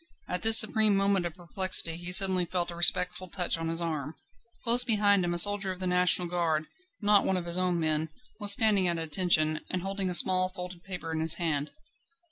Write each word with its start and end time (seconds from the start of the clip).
At 0.27 0.41
this 0.41 0.57
supreme 0.57 0.97
moment 0.97 1.27
of 1.27 1.35
perplexity 1.35 1.95
he 1.95 2.11
suddenly 2.11 2.45
felt 2.45 2.71
a 2.71 2.75
respectful 2.75 3.27
touch 3.27 3.55
on 3.55 3.67
his 3.67 3.79
arm. 3.79 4.15
Close 4.63 4.83
behind 4.83 5.23
him 5.23 5.31
a 5.31 5.37
soldier 5.37 5.69
of 5.71 5.79
the 5.79 5.85
National 5.85 6.27
Guard 6.27 6.65
not 7.03 7.23
one 7.23 7.37
of 7.37 7.45
his 7.45 7.59
own 7.59 7.79
men 7.79 8.09
was 8.39 8.51
standing 8.51 8.87
at 8.87 8.97
attention, 8.97 9.61
and 9.69 9.83
holding 9.83 10.09
a 10.09 10.15
small, 10.15 10.49
folded 10.49 10.83
paper 10.83 11.11
in 11.11 11.19
his 11.19 11.35
hand. 11.35 11.69